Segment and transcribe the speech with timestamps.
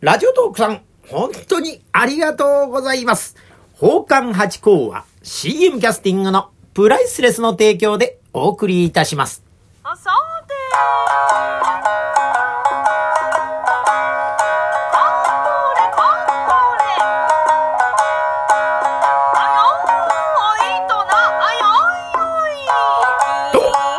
[0.00, 3.36] ラジオトークさん、本当にありがとうございます。
[3.78, 9.49] 宝冠八甲は CM キャスティングのプライスレスの提供でお送りいたします。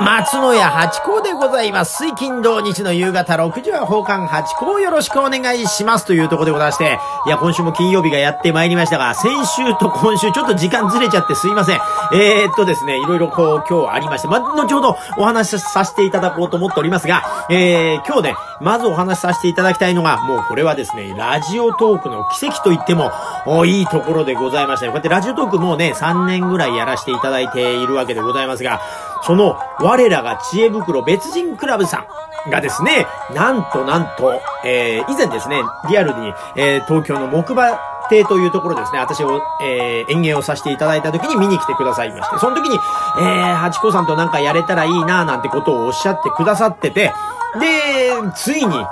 [0.01, 1.97] 松野屋八甲でございます。
[1.97, 6.97] 水金土日の夕方6時は宝冠八甲よろしくお願いしますというところでございまして、
[7.27, 11.79] いや、今週も金曜日がやってまいりましたが、先週と今週ちょっと時間ずれちゃってすいません。
[12.13, 23.11] えー、っとですね、いろいろこう今日ありまして、ま、後ほどお話しさせていただこうと思っておりますが、えー、今日ね、まずお話しさせていただきたいのが、もうこれはですね、ラジオトークの奇跡と言っても、
[23.45, 24.87] おいいところでございました。
[24.87, 28.81] こうやってラジオトークもうね、3年ぐらいやらせていただいているわけでございますが、
[29.23, 32.05] その、我らが知恵袋別人クラブさ
[32.47, 47.13] んがですね、なんとなんと、えー、以前ですね、リアルに、えー、東京の木馬亭というところですね、私を、えー、演芸をさせていただいた時に見に来てくださいまして、その時に、えー、ハチコさんとなんかやれたらいいななんてことをおっしゃってくださってて、
[47.59, 48.85] で、ついに、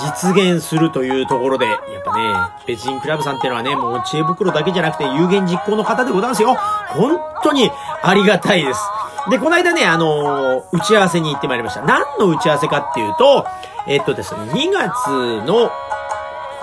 [0.00, 2.34] 実現するというところで、やっぱね、
[2.66, 6.56] 別人クラブさんっていうのはね、もう知恵袋だけじゃなくて有言実行の方でございますよ。
[6.88, 7.70] 本当に
[8.02, 8.80] ありがたいです。
[9.30, 11.82] で、この間ね、あのー打ち合わせに行ってまいりました。
[11.82, 13.46] 何の打ち合わせかっていうと、
[13.88, 15.08] えっとですね、2月
[15.46, 15.70] の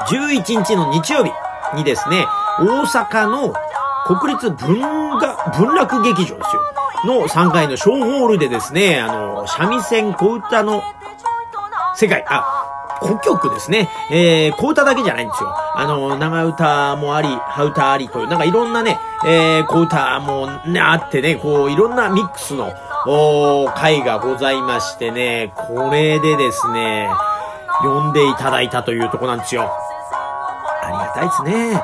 [0.08, 1.32] 11日の日曜日
[1.76, 2.26] にですね、
[2.60, 3.54] 大阪の
[4.06, 6.62] 国立文が、文楽劇場ですよ。
[7.06, 10.82] の3階の小ホールでですね、あの、三味線小歌の
[11.96, 12.46] 世界、あ、
[13.02, 13.90] 古曲ですね。
[14.12, 15.54] えー、小歌だけじゃないんですよ。
[15.76, 22.74] あの、長歌もあり、羽歌ありという、なんかいろんなね、えー、小歌もね、あってね、こう、いろんなミックスの、
[23.08, 27.10] おー会がございましてね、これでですね、
[27.82, 29.72] 呼んでいただいたというとこなんですよ。
[30.84, 31.82] ありがたいですね。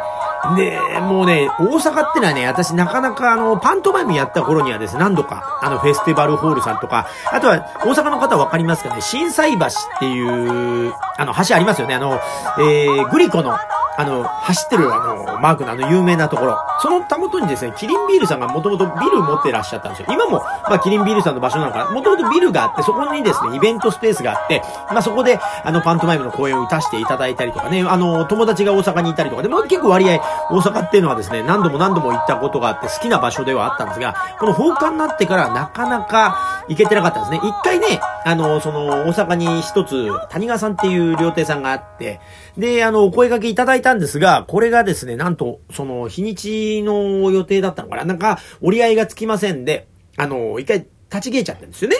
[0.57, 9.69] で、もうね、大阪ってのはね、私なかなかあの、パントマイムやった頃にはですね、何度か、あの、フェスティバルホールさんとか、あとは、大阪の方わかりますかね、震災橋っ
[9.99, 12.19] ていう、あの、橋ありますよね、あの、
[12.59, 13.57] えー、グリコの、
[13.95, 16.57] あの、走ってるあの、マークのあの、有名なところ。
[16.83, 20.07] そのたもとにですね、キリンビールさんがもともとビル持ってらっしゃったんですよ。
[20.11, 21.91] 今も、まあ、キリンビールさんの場所なのかな。
[21.91, 30.19] もともとビルがあって、そこにですね、イベントスペースがあって、まあ、そこで、あの、パントマイムの公演を打たせていただいたりとかね、あの、友達が大阪にいたりとかで、も結構割合、
[30.51, 37.49] 大阪っていうのはですね、何度も何度も行ったことがあって、好きな場所ではあったんですが、この放課になってからなかなか行けてなかったんですね。
[37.49, 42.19] 一回ね、あの、その、大阪に一つ、谷川さんっていう料亭さんがあって、
[42.57, 51.97] で、あの、お声掛けいただいたんですが、これがですね、なんと、その、日にちの予定だったのかななんか、折り合いがつきませんで、あの、一回、立ち消えちゃったんですよね。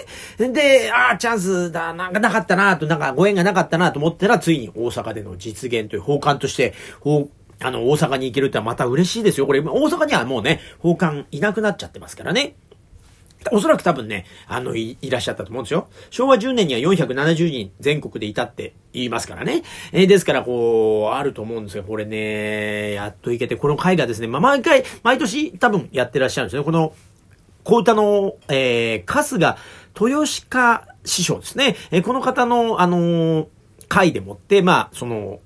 [0.51, 6.73] で、ああ、チャンスだ、なんかなかったなと、なんかご縁がなかったなと思ったら、ついに大阪での実現という奉還として、
[7.59, 9.45] あの、大阪に行けるってのはまた嬉しいですよ。
[9.45, 12.55] これ、大阪にはもうね、奉還いなくなっちゃってますからね。
[13.52, 15.88] おそらく多分ね、あの、い、いらっしゃったと思うんですよ。
[16.09, 19.64] 昭和10年には470人全国でいたって言いますからね。
[19.92, 26.64] えーですから、こう、あると思うんですが、これね、やっといけて、この回がですね、まあ、毎回、毎年多分やってらっしゃるんですね。
[26.64, 26.94] この、
[27.64, 29.58] 小歌の、えー、春日
[30.00, 31.76] 豊鹿師匠ですね。
[31.92, 33.48] えーこの方の、あのー
[33.90, 35.40] 会でもって、まあ、その、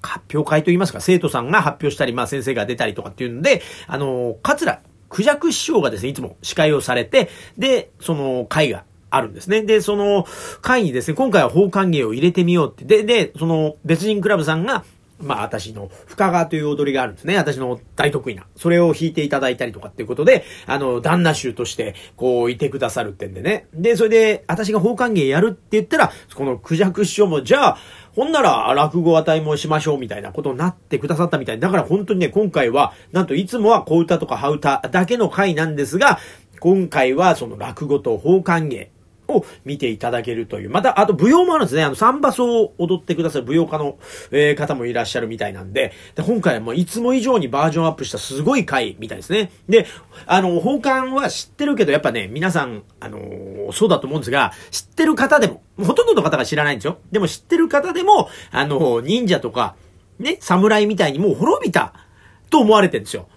[0.00, 4.80] 発表会といいますか、生徒さんが発表したり、まあ先生が出たりとかっていうので、あの、桂
[5.14, 9.62] クジャク師匠がですね、いつも司会をされて、で、その会があるんですね。
[9.62, 10.26] で、その
[10.60, 12.84] 会にですね、今回は法歓迎を入れてみようって。
[12.84, 14.84] で、で、その別人クラブさんが、
[15.18, 17.36] まあ私の深川という踊りがあるんですね。
[17.36, 18.46] 私の大得意な。
[18.56, 23.66] それを弾いていただいたりとかっていうことで、あの、旦那衆として、こう、いてくださるってんでね。
[23.74, 27.78] で、それで、私が法歓迎やるって言ったら、このクジャク師匠も、じゃあ、
[28.14, 31.58] ほんなら落語あたいもしましょうみたいなことになってくださったみたい。
[31.58, 36.18] だから本当にね、今回は、なんといつもは小歌とか羽歌だけの回なんですが、
[36.60, 38.88] 今回はその落語と法歓迎
[39.28, 40.70] を見ていただけるという。
[40.70, 41.82] また、あと舞踊もあるんですね。
[41.82, 43.98] あの、サンバソを踊ってくださる舞踊家の、
[44.30, 49.50] えー方もいらっしゃるみたいなんで、で今回はもういつも以上にバージョンアップしたすごい回みたいですね。
[49.68, 49.86] で、
[50.26, 56.98] あの、法官は知ってるけど、やっぱね、皆さん、あのーそうだと思うんですが、知ってる方でも、ほとんどの方が知らないんですよ。
[57.10, 59.74] でも知ってる方でも、あのー忍者とか、
[60.18, 61.92] ね、侍みたいにもう滅びた
[62.50, 63.28] と思われてるんですよ。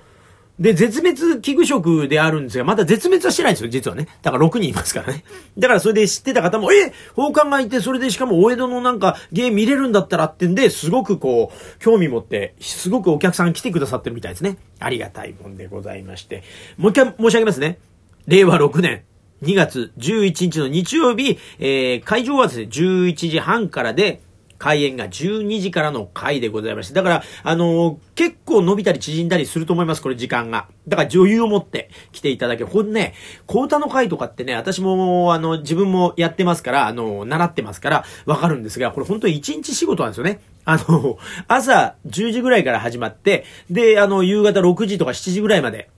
[0.60, 4.08] で、絶滅危惧食であるんですが、まだ絶滅はしてないんですよ、実はね。
[4.24, 5.24] だから6人いますからね。
[5.58, 14.58] だからそれで知ってた方も、え宝冠がいて、それでしかも大江戸のなんか芸見れるんだったらってんで、すごくこう、興味持って、すごくお客さん来てくださってるみたいですね。
[14.80, 16.44] ありがたいもんでございまして。
[16.78, 17.78] もう一回申し上げますね。
[18.26, 19.04] 令和6年。
[19.44, 24.22] 2月11日の日曜日、えー、会場はですね、11時半からで、
[24.58, 30.68] 開演が12時からの回でございまして、だから、あのー結構伸びたり縮んだりすると思います、これ時間が。
[30.88, 32.64] だから女優を持って来ていただけ。
[32.64, 33.14] ほんね、
[33.46, 40.40] 小歌の回とかってね、私も、あの、自分もやってますから、あの、習ってますから、わかるんですが、これ本当に1日仕事なんですよね。
[40.66, 45.92] あの、朝10時ぐらいから始まって、で、あの、夕方6時とか7時ぐらいまで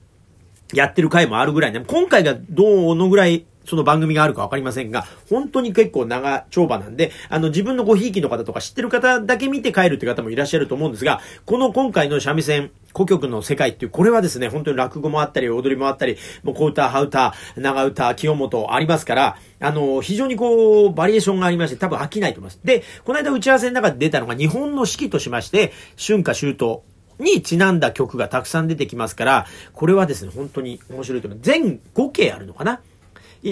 [0.73, 1.83] やってる回もあるぐらいね。
[1.87, 22.59] 今回がどのぐらいその番組があるかわかりませんが、本当に結構長丁場なんで、あの自分のごひいきの方とか知ってる方だけ見て帰るって方もいらっしゃると思うんですが、この今回の三味線古曲の世界っていう、これはですね、本当に落語もあったり、踊りもあったり、もう小歌、羽歌、長歌、清本ありますから、あの、非常にこう、バリエーションがありまして、多分飽きないと思います。
[22.63, 26.81] で、この間打ち合わせの中で出たのが日本の四季としまして、春夏秋冬、
[27.19, 31.51] にちなんだ曲がたくさん出てきますから、これはですね、本当に面白いと思います。
[31.51, 32.81] 全5景あるのかな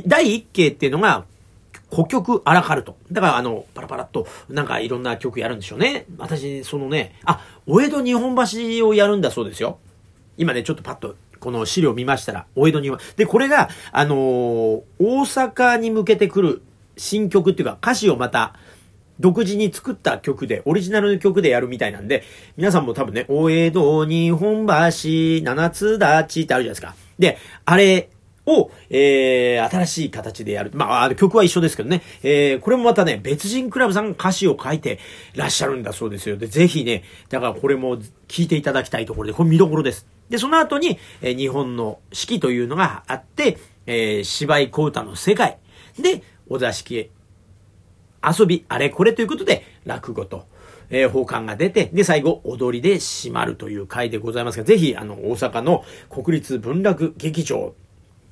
[0.05, 1.25] 第1景っていうのが、
[1.93, 2.97] 古曲アラカルト。
[3.11, 6.05] だからあの、パラパラっと、なんかいろんな曲やるんでしょうね。
[6.17, 9.79] 私、そのね、あ、お江戸日本橋をやるんだそうですよ。
[10.37, 12.99] 今ね、ちょっとパッと、この資料見ましたら、お江戸には。
[13.15, 16.61] で、これが、あのー大阪に向けてくる
[16.97, 18.55] 新曲っていうか、歌詞をまた、
[19.19, 22.23] 独自に作った曲で、オリジナルの曲でやるみたいなんで、
[22.55, 26.95] 皆さんも多分ね、お江戸、日本橋、七つ立ちってあるじゃないですか。
[27.17, 28.09] で、あれ
[28.47, 30.71] を、えー、新しい形でやる。
[30.73, 32.01] まあ、曲は一緒ですけどね。
[32.23, 34.99] えー、これもまたね、別人クラブさんが歌詞を書いて
[35.35, 36.37] らっしゃるんだそうですよ。
[36.37, 37.97] で、ぜひね、だからこれも
[38.27, 40.07] 聞いていただきたいところで、これ見どころです。
[40.29, 45.57] で、その後に、えー日本の四季というのがあって、えー、芝居小歌の世界。
[45.99, 47.09] で、お座敷へ
[48.23, 50.45] 遊び、あれこれということで、落語と、
[50.89, 57.75] えー、法官が出て、で、最後、踊りで締まるという回でございますが、ぜひ、あの、大阪の国立文楽劇場、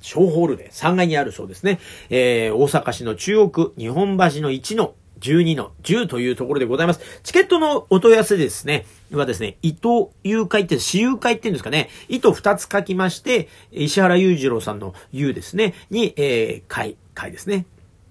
[0.00, 1.78] 小ホールで3階にあるそうですね。
[2.10, 7.00] えー、大阪市の中央区、日本橋の1の12の10というところでございます。
[7.22, 17.66] チケットのお問い合わせですね、はですね、伊藤友会って、私有会っていうんですかね、糸2つ書きまして、石原裕次郎さんの優ですね、に、えー、会、会ですね。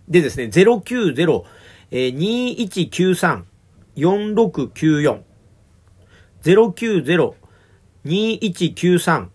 [0.08, 1.44] でですね、090、
[1.92, 3.44] えー、2193、
[3.96, 5.22] 4694、
[6.44, 9.35] 090-2193-4694、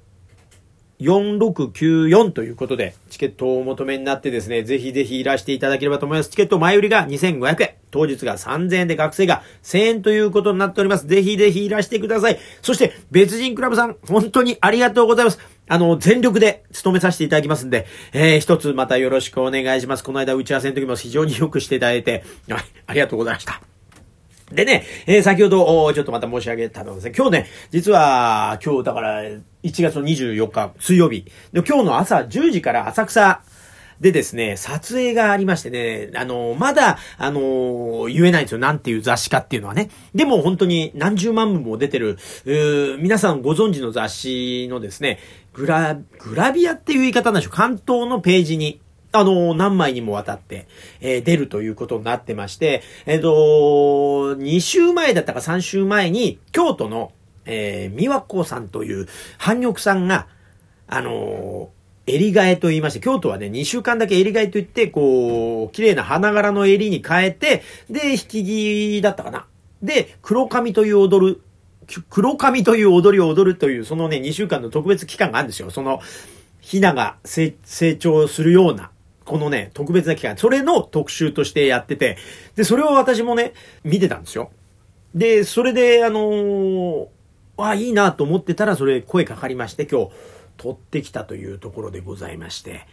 [1.01, 6.31] 4694ということで、チケットをお求めになってですね、ぜひぜひいらしていただければと思います。
[6.31, 11.07] チケット前売りが2500円、当日が3000円で学生が1000円ということになっております。
[11.07, 12.39] ぜひぜひいらしてください。
[12.63, 15.39] そして、別人クラブさん、本当にありがとうございます。
[15.69, 20.05] あの、全力で務めさせていただきますんで、えー、一つまたよろしくお願いします。
[20.05, 23.63] この間打ち合わせの時も非常によくしていただいて、はい、ありがとうございました。
[24.53, 31.25] でね、えー先ほど、おちょっとまた申し上げたのですね、今日ね、実は、今日だから、1月の24日、水曜日。
[31.53, 33.43] で今日の朝10時から浅草
[34.01, 38.59] でですね、撮影がありましてね、あのまだ、あの言えないんですよ。
[38.59, 39.91] なんていう雑誌かっていうのはね。
[40.15, 42.19] でも本当に何十万部も出てる、
[42.99, 45.19] 皆さんご存知の雑誌のですね、
[45.53, 47.57] グラ、グラビアっていう言い方なんでしょう。
[47.57, 48.81] 関東のページに、
[49.13, 50.67] あの、何枚にもわたって、
[51.01, 57.13] えー出るということになってまして、えっ、と、2週前だったか3週前に、京都の、
[57.45, 59.09] えー、美和子さんという、
[59.39, 60.29] 韓玉さんが、
[60.87, 61.71] あの、
[62.07, 69.47] 襟替えと言いまして、京都はね、2週間だけ襟替えと言って、こう、綺麗な花柄の襟に変えて、で、引き着だったかな。
[69.83, 71.41] で、黒髪という踊る、
[72.09, 75.71] 黒髪という踊りを踊るという、そのね、2週間の特別期間があるんですよ。
[75.71, 76.01] その、
[76.61, 77.55] ひなが成
[77.99, 78.91] 長するような、
[79.25, 82.19] このね、特別な期間、それの特集としてやってて、
[82.57, 83.53] で、それを私もね、
[83.85, 84.51] 見てたんですよ。
[85.15, 87.09] で、それで、あのー、
[87.57, 90.11] あ、いいなと思ってたら、それ声かかりまして、今日、
[90.57, 92.87] 撮ってきたというところでございまして。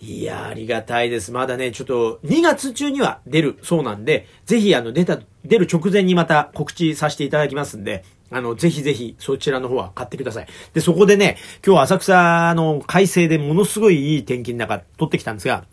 [0.00, 1.30] いや、ありがたいです。
[1.30, 10.46] まだね、ちょっと、2月中には出るそうなんで、ぜひ、あの、出た、出る直前にまた告知させていただきますんで、あの、ぜひぜひ、そちらの方は買ってください。
[10.74, 15.64] で、そこでね、今日浅草の快晴でものすごいいい天気の中、撮ってきたんですが、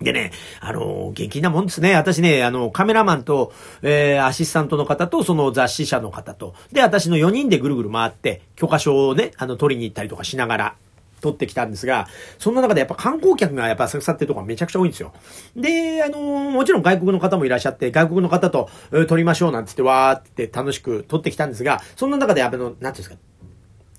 [0.00, 1.94] でね、あの、元気なもんですね。
[1.94, 10.74] 私ね、あの、カメラマンと、えー、アシスタントの方と、その雑誌社の方と、で、私の4人でぐるぐる回って、許可証をね、あの、取りに行ったりとかしながら、
[11.20, 12.08] 撮ってきたんですが、
[12.38, 15.12] そんな中でやっぱ観光客がやっぱ浅草ってところがめちゃくちゃ多いんですよ。
[15.54, 16.18] で、あの
[16.50, 23.16] もちろん外国の方もいらっしゃって、外国の方と、えー撮りましょうなんつって、わーって楽しく撮ってきたんですが、そんな中で、あの、なんていうんですか、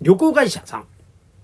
[0.01, 0.85] 旅行会社さん。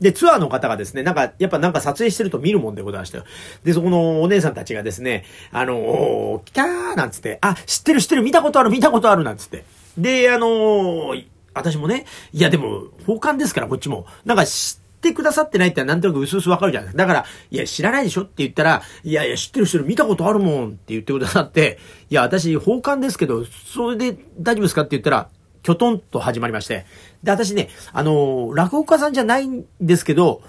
[0.02, 3.24] で、ツアーの方がですね、なんか、やっぱなんか撮影してると見るもんでございましたよ。
[3.64, 9.64] で、そこのお姉さんたちがですね、あのー、来たーなんつって、あ、知ってる知ってる、見たことある、見たことあるなんつって。
[9.98, 11.26] で、あのー
[11.56, 14.08] 私もね、いやでも、奉還ですから、こっちも。
[14.26, 14.80] なんか知
[15.10, 17.04] ってくださってないってなんとなく薄々わかるじゃないですか。
[17.06, 21.78] だから、いや、知らないでしょって言ったら、いやいや、知ってる人見たことあるもんって言ってくださって、
[22.10, 25.30] いや、私、奉還ですけど、それで大丈夫ですかって言ったら、
[25.62, 26.86] きょとんと始まりまして。
[27.24, 30.42] で、私ね、あのー落語家さんじゃないんですけど、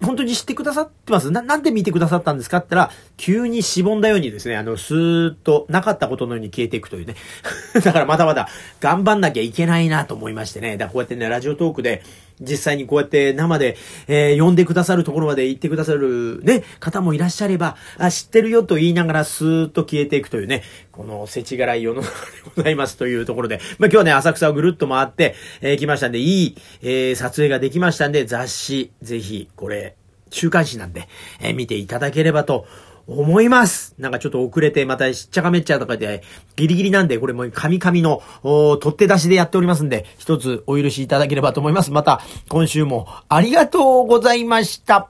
[0.00, 1.30] 本当に知ってくださってます？
[1.32, 7.16] な、なんで見てくださったんですかって言ったら、急にしぼんだようにですね、あの、スーッとなかったことのように消えていくというね。
[7.82, 8.48] だからまだまだ
[8.80, 10.76] 頑張んなきゃいけないなと思いましてね。
[10.76, 12.04] だからこうやってね、ラジオトークで、
[12.40, 13.76] 実際にこうやって生で、
[14.06, 22.16] えー呼んでくださるところまで行ってくださるね、方もいらっしゃれば、あ、知ってるよと言いながらスーッと消えていくというね、この世知辛い世の中で
[22.56, 29.96] ございますというところで、まあ今日はね、浅草をぐるっと回って、えー来ましたんで、いい、えー撮影ができましたんで、雑誌、ぜひ、これ、
[30.30, 31.08] 週刊誌なんで、
[31.40, 32.66] えー見ていただければと
[33.08, 33.94] 思います。
[33.98, 36.22] なんかちょっと遅れて、またしっちゃかめっちゃとかで、
[36.56, 41.90] ギリギリなんで、これもう神々の、おー取って出しでやっておりますんで、一つお許しいただければと思います。
[41.90, 45.08] また、今週もありがとうございました。